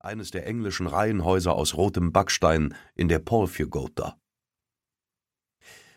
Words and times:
eines 0.00 0.30
der 0.30 0.46
englischen 0.46 0.86
Reihenhäuser 0.86 1.54
aus 1.54 1.76
rotem 1.76 2.12
Backstein 2.12 2.74
in 2.94 3.08
der 3.08 3.18
Polfjogota. 3.18 4.16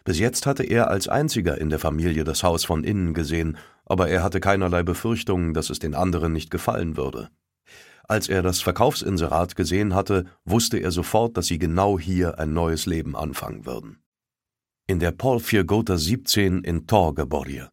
Bis 0.04 0.20
jetzt 0.20 0.46
hatte 0.46 0.64
er 0.64 0.90
als 0.90 1.08
einziger 1.08 1.58
in 1.58 1.70
der 1.70 1.80
Familie 1.80 2.26
das 2.26 2.44
Haus 2.44 2.66
von 2.66 2.84
innen 2.84 3.14
gesehen, 3.14 3.58
aber 3.86 4.10
er 4.10 4.22
hatte 4.22 4.42
keinerlei 4.42 4.84
Befürchtungen, 4.84 5.54
dass 5.54 5.70
es 5.70 5.80
den 5.80 5.96
anderen 5.96 6.34
nicht 6.34 6.52
gefallen 6.52 6.98
würde. 6.98 7.30
Als 8.06 8.28
er 8.28 8.42
das 8.42 8.60
Verkaufsinserat 8.60 9.56
gesehen 9.56 9.96
hatte, 9.96 10.26
wusste 10.44 10.78
er 10.78 10.92
sofort, 10.92 11.38
dass 11.38 11.48
sie 11.48 11.58
genau 11.58 11.98
hier 11.98 12.38
ein 12.38 12.54
neues 12.54 12.86
Leben 12.86 13.16
anfangen 13.16 13.66
würden. 13.66 14.04
In 14.88 15.00
der 15.00 15.12
Polfjogota 15.12 15.98
17 15.98 16.66
in 16.66 16.86
Torgeborje. 16.86 17.70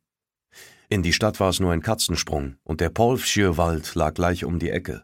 In 0.89 1.03
die 1.03 1.13
Stadt 1.13 1.41
war 1.41 1.51
es 1.51 1.59
nur 1.59 1.73
ein 1.73 1.83
Katzensprung, 1.83 2.57
und 2.63 2.81
der 2.81 2.91
Polfsjö-Wald 2.91 3.97
lag 3.97 4.15
gleich 4.15 4.45
um 4.45 4.61
die 4.61 4.71
Ecke. 4.71 5.03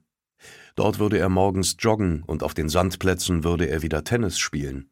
Dort 0.77 0.99
würde 0.99 1.19
er 1.19 1.31
morgens 1.31 1.77
joggen 1.79 2.23
und 2.23 2.43
auf 2.43 2.55
den 2.55 2.69
Sandplätzen 2.69 3.45
würde 3.45 3.69
er 3.69 3.83
wieder 3.83 4.05
Tennis 4.05 4.39
spielen. 4.39 4.91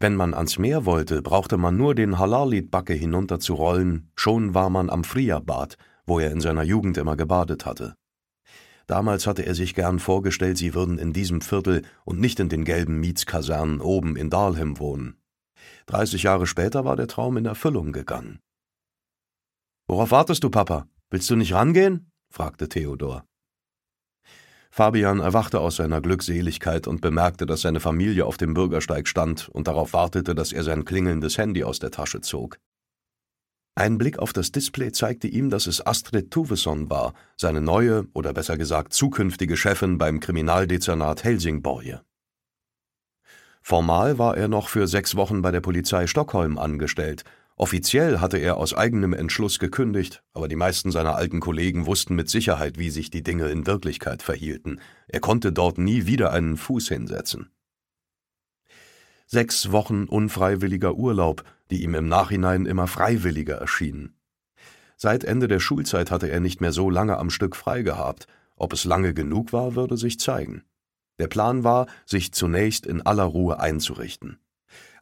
Wenn 0.00 0.16
man 0.16 0.34
ans 0.34 0.58
Meer 0.58 0.86
wollte, 0.86 1.22
brauchte 1.22 1.56
man 1.56 1.76
nur 1.76 1.94
den 1.94 2.18
Halalid-Backe 2.18 2.94
hinunterzurollen, 2.94 4.10
schon 4.16 4.54
war 4.54 4.70
man 4.70 4.90
am 4.90 5.04
Friabad, 5.04 5.76
wo 6.06 6.18
er 6.18 6.32
in 6.32 6.40
seiner 6.40 6.62
Jugend 6.62 6.96
immer 6.96 7.16
gebadet 7.16 7.64
hatte. 7.64 7.94
Damals 8.86 9.26
hatte 9.26 9.46
er 9.46 9.54
sich 9.54 9.74
gern 9.74 9.98
vorgestellt, 9.98 10.58
sie 10.58 10.74
würden 10.74 10.98
in 10.98 11.12
diesem 11.12 11.40
Viertel 11.40 11.82
und 12.04 12.20
nicht 12.20 12.40
in 12.40 12.48
den 12.48 12.64
gelben 12.64 12.98
Mietskasernen 13.00 13.80
oben 13.80 14.16
in 14.16 14.30
Dahlhem 14.30 14.78
wohnen. 14.78 15.16
Dreißig 15.86 16.24
Jahre 16.24 16.46
später 16.46 16.84
war 16.84 16.96
der 16.96 17.08
Traum 17.08 17.36
in 17.36 17.46
Erfüllung 17.46 17.92
gegangen. 17.92 18.40
Worauf 19.86 20.10
wartest 20.10 20.44
du, 20.44 20.50
Papa? 20.50 20.86
Willst 21.10 21.30
du 21.30 21.36
nicht 21.36 21.52
rangehen? 21.52 22.10
fragte 22.30 22.68
Theodor. 22.68 23.24
Fabian 24.76 25.20
erwachte 25.20 25.60
aus 25.60 25.76
seiner 25.76 26.00
Glückseligkeit 26.00 26.88
und 26.88 27.00
bemerkte, 27.00 27.46
dass 27.46 27.60
seine 27.60 27.78
Familie 27.78 28.26
auf 28.26 28.38
dem 28.38 28.54
Bürgersteig 28.54 29.06
stand 29.06 29.48
und 29.50 29.68
darauf 29.68 29.92
wartete, 29.92 30.34
dass 30.34 30.50
er 30.50 30.64
sein 30.64 30.84
klingelndes 30.84 31.38
Handy 31.38 31.62
aus 31.62 31.78
der 31.78 31.92
Tasche 31.92 32.22
zog. 32.22 32.58
Ein 33.76 33.98
Blick 33.98 34.18
auf 34.18 34.32
das 34.32 34.50
Display 34.50 34.90
zeigte 34.90 35.28
ihm, 35.28 35.48
dass 35.48 35.68
es 35.68 35.86
Astrid 35.86 36.32
Tuvesson 36.32 36.90
war, 36.90 37.14
seine 37.36 37.60
neue 37.60 38.08
oder 38.14 38.32
besser 38.32 38.58
gesagt 38.58 38.92
zukünftige 38.94 39.56
Chefin 39.56 39.96
beim 39.96 40.18
Kriminaldezernat 40.18 41.22
Helsingborje. 41.22 42.02
Formal 43.62 44.18
war 44.18 44.36
er 44.36 44.48
noch 44.48 44.68
für 44.68 44.88
sechs 44.88 45.14
Wochen 45.14 45.40
bei 45.40 45.52
der 45.52 45.60
Polizei 45.60 46.08
Stockholm 46.08 46.58
angestellt, 46.58 47.22
Offiziell 47.56 48.18
hatte 48.18 48.38
er 48.38 48.56
aus 48.56 48.74
eigenem 48.74 49.12
Entschluss 49.12 49.60
gekündigt, 49.60 50.24
aber 50.32 50.48
die 50.48 50.56
meisten 50.56 50.90
seiner 50.90 51.14
alten 51.14 51.38
Kollegen 51.38 51.86
wussten 51.86 52.16
mit 52.16 52.28
Sicherheit, 52.28 52.78
wie 52.78 52.90
sich 52.90 53.10
die 53.10 53.22
Dinge 53.22 53.48
in 53.48 53.66
Wirklichkeit 53.66 54.22
verhielten. 54.22 54.80
Er 55.06 55.20
konnte 55.20 55.52
dort 55.52 55.78
nie 55.78 56.06
wieder 56.06 56.32
einen 56.32 56.56
Fuß 56.56 56.88
hinsetzen. 56.88 57.50
Sechs 59.26 59.70
Wochen 59.70 60.04
unfreiwilliger 60.04 60.94
Urlaub, 60.96 61.44
die 61.70 61.82
ihm 61.82 61.94
im 61.94 62.08
Nachhinein 62.08 62.66
immer 62.66 62.88
freiwilliger 62.88 63.56
erschienen. 63.56 64.16
Seit 64.96 65.24
Ende 65.24 65.48
der 65.48 65.60
Schulzeit 65.60 66.10
hatte 66.10 66.30
er 66.30 66.40
nicht 66.40 66.60
mehr 66.60 66.72
so 66.72 66.90
lange 66.90 67.18
am 67.18 67.30
Stück 67.30 67.56
frei 67.56 67.82
gehabt. 67.82 68.26
Ob 68.56 68.72
es 68.72 68.84
lange 68.84 69.14
genug 69.14 69.52
war, 69.52 69.74
würde 69.74 69.96
sich 69.96 70.18
zeigen. 70.18 70.64
Der 71.18 71.28
Plan 71.28 71.64
war, 71.64 71.86
sich 72.04 72.32
zunächst 72.32 72.86
in 72.86 73.02
aller 73.02 73.24
Ruhe 73.24 73.60
einzurichten. 73.60 74.38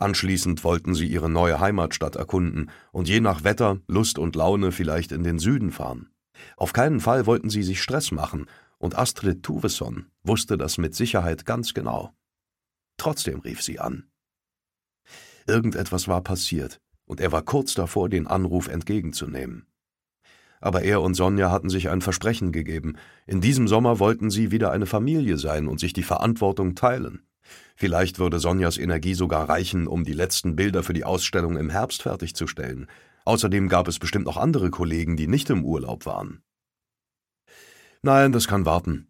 Anschließend 0.02 0.64
wollten 0.64 0.96
sie 0.96 1.06
ihre 1.06 1.30
neue 1.30 1.60
Heimatstadt 1.60 2.16
erkunden 2.16 2.70
und 2.90 3.08
je 3.08 3.20
nach 3.20 3.44
Wetter, 3.44 3.78
Lust 3.86 4.18
und 4.18 4.34
Laune 4.34 4.72
vielleicht 4.72 5.12
in 5.12 5.22
den 5.22 5.38
Süden 5.38 5.70
fahren. 5.70 6.10
Auf 6.56 6.72
keinen 6.72 6.98
Fall 6.98 7.26
wollten 7.26 7.50
sie 7.50 7.62
sich 7.62 7.80
Stress 7.80 8.10
machen, 8.10 8.46
und 8.78 8.98
Astrid 8.98 9.44
Tuvesson 9.44 10.06
wusste 10.24 10.58
das 10.58 10.76
mit 10.76 10.96
Sicherheit 10.96 11.46
ganz 11.46 11.72
genau. 11.72 12.12
Trotzdem 12.96 13.38
rief 13.38 13.62
sie 13.62 13.78
an. 13.78 14.10
Irgendetwas 15.46 16.08
war 16.08 16.20
passiert, 16.20 16.80
und 17.04 17.20
er 17.20 17.30
war 17.30 17.42
kurz 17.42 17.74
davor, 17.74 18.08
den 18.08 18.26
Anruf 18.26 18.66
entgegenzunehmen. 18.66 19.66
Aber 20.60 20.82
er 20.82 21.00
und 21.00 21.14
Sonja 21.14 21.52
hatten 21.52 21.70
sich 21.70 21.90
ein 21.90 22.00
Versprechen 22.00 22.50
gegeben. 22.50 22.96
In 23.28 23.40
diesem 23.40 23.68
Sommer 23.68 24.00
wollten 24.00 24.30
sie 24.30 24.50
wieder 24.50 24.72
eine 24.72 24.86
Familie 24.86 25.38
sein 25.38 25.68
und 25.68 25.78
sich 25.78 25.92
die 25.92 26.02
Verantwortung 26.02 26.74
teilen. 26.74 27.22
Vielleicht 27.76 28.18
würde 28.18 28.38
Sonjas 28.38 28.78
Energie 28.78 29.14
sogar 29.14 29.48
reichen, 29.48 29.86
um 29.86 30.04
die 30.04 30.12
letzten 30.12 30.56
Bilder 30.56 30.82
für 30.82 30.92
die 30.92 31.04
Ausstellung 31.04 31.56
im 31.56 31.70
Herbst 31.70 32.02
fertigzustellen. 32.02 32.86
Außerdem 33.24 33.68
gab 33.68 33.88
es 33.88 33.98
bestimmt 33.98 34.26
noch 34.26 34.36
andere 34.36 34.70
Kollegen, 34.70 35.16
die 35.16 35.28
nicht 35.28 35.50
im 35.50 35.64
Urlaub 35.64 36.06
waren. 36.06 36.42
Nein, 38.02 38.32
das 38.32 38.48
kann 38.48 38.66
warten. 38.66 39.08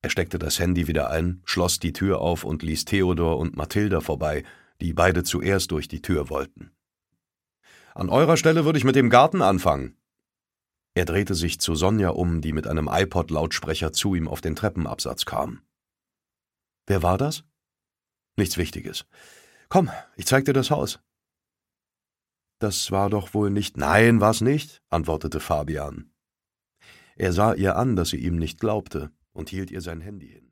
Er 0.00 0.10
steckte 0.10 0.38
das 0.38 0.58
Handy 0.58 0.88
wieder 0.88 1.10
ein, 1.10 1.42
schloss 1.44 1.78
die 1.78 1.92
Tür 1.92 2.20
auf 2.20 2.44
und 2.44 2.62
ließ 2.62 2.84
Theodor 2.84 3.38
und 3.38 3.56
Mathilda 3.56 4.00
vorbei, 4.00 4.44
die 4.80 4.92
beide 4.92 5.22
zuerst 5.22 5.70
durch 5.70 5.86
die 5.86 6.02
Tür 6.02 6.28
wollten. 6.28 6.72
An 7.94 8.08
eurer 8.08 8.36
Stelle 8.36 8.64
würde 8.64 8.78
ich 8.78 8.84
mit 8.84 8.96
dem 8.96 9.10
Garten 9.10 9.42
anfangen. 9.42 9.96
Er 10.94 11.04
drehte 11.04 11.34
sich 11.34 11.60
zu 11.60 11.74
Sonja 11.74 12.10
um, 12.10 12.40
die 12.40 12.52
mit 12.52 12.66
einem 12.66 12.88
iPod-Lautsprecher 12.90 13.92
zu 13.92 14.14
ihm 14.14 14.28
auf 14.28 14.40
den 14.40 14.56
Treppenabsatz 14.56 15.24
kam. 15.24 15.62
Wer 16.86 17.02
war 17.02 17.16
das? 17.16 17.44
Nichts 18.36 18.56
Wichtiges. 18.56 19.04
Komm, 19.68 19.90
ich 20.16 20.26
zeig 20.26 20.44
dir 20.44 20.52
das 20.52 20.70
Haus. 20.70 21.00
Das 22.58 22.90
war 22.90 23.10
doch 23.10 23.34
wohl 23.34 23.50
nicht. 23.50 23.76
Nein, 23.76 24.20
war's 24.20 24.40
nicht, 24.40 24.82
antwortete 24.88 25.40
Fabian. 25.40 26.12
Er 27.16 27.32
sah 27.32 27.54
ihr 27.54 27.76
an, 27.76 27.96
dass 27.96 28.10
sie 28.10 28.18
ihm 28.18 28.36
nicht 28.36 28.60
glaubte, 28.60 29.10
und 29.32 29.50
hielt 29.50 29.70
ihr 29.70 29.80
sein 29.80 30.00
Handy 30.00 30.28
hin. 30.28 30.50